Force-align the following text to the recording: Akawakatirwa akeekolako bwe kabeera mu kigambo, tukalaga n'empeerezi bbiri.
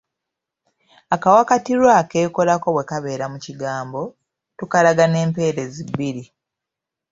Akawakatirwa 1.15 1.91
akeekolako 2.01 2.67
bwe 2.75 2.83
kabeera 2.89 3.25
mu 3.33 3.37
kigambo, 3.45 4.01
tukalaga 4.57 5.03
n'empeerezi 5.07 5.81
bbiri. 5.89 6.23